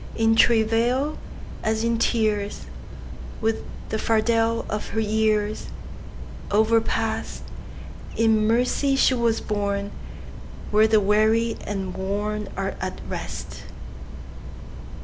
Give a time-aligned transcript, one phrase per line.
[0.15, 1.19] In travail,
[1.61, 2.65] as in tears,
[3.39, 7.41] With the fardel of her yearsOverpast,
[8.17, 13.61] In mercy she was borneWhere the weary and wornAre at rest.